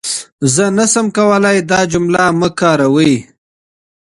[0.53, 3.13] زه نشم کولای دا جمله مه کاروئ.